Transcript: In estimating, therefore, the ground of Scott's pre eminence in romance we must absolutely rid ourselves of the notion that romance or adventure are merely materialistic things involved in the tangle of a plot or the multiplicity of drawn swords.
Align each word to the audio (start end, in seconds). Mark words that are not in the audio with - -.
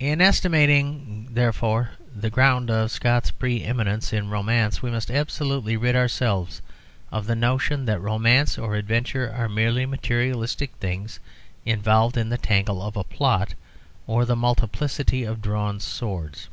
In 0.00 0.22
estimating, 0.22 1.28
therefore, 1.34 1.90
the 2.16 2.30
ground 2.30 2.70
of 2.70 2.90
Scott's 2.90 3.30
pre 3.30 3.62
eminence 3.62 4.10
in 4.10 4.30
romance 4.30 4.80
we 4.80 4.90
must 4.90 5.10
absolutely 5.10 5.76
rid 5.76 5.94
ourselves 5.94 6.62
of 7.12 7.26
the 7.26 7.34
notion 7.36 7.84
that 7.84 8.00
romance 8.00 8.56
or 8.56 8.76
adventure 8.76 9.30
are 9.30 9.50
merely 9.50 9.84
materialistic 9.84 10.72
things 10.76 11.20
involved 11.66 12.16
in 12.16 12.30
the 12.30 12.38
tangle 12.38 12.80
of 12.80 12.96
a 12.96 13.04
plot 13.04 13.52
or 14.06 14.24
the 14.24 14.34
multiplicity 14.36 15.24
of 15.24 15.42
drawn 15.42 15.80
swords. 15.80 16.48